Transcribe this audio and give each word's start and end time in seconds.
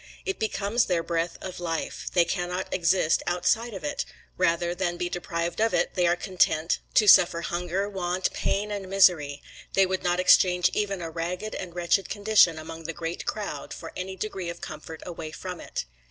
It 0.25 0.39
becomes 0.39 0.85
their 0.85 1.03
breath 1.03 1.37
of 1.41 1.59
life; 1.59 2.07
they 2.15 2.25
cannot 2.25 2.73
exist 2.73 3.21
outside 3.27 3.75
of 3.75 3.83
it; 3.83 4.03
rather 4.35 4.73
than 4.73 4.97
be 4.97 5.09
deprived 5.09 5.61
of 5.61 5.75
it 5.75 5.93
they 5.93 6.07
are 6.07 6.15
content 6.15 6.79
to 6.95 7.07
suffer 7.07 7.41
hunger, 7.41 7.87
want, 7.87 8.33
pain, 8.33 8.71
and 8.71 8.89
misery; 8.89 9.43
they 9.73 9.85
would 9.85 10.01
not 10.01 10.19
exchange 10.19 10.71
even 10.73 11.03
a 11.03 11.11
ragged 11.11 11.53
and 11.53 11.75
wretched 11.75 12.09
condition 12.09 12.57
among 12.57 12.85
the 12.85 12.93
great 12.93 13.27
crowd 13.27 13.75
for 13.75 13.91
any 13.95 14.15
degree 14.15 14.49
of 14.49 14.59
comfort 14.59 15.03
away 15.05 15.29
from 15.31 15.61
it. 15.61 15.85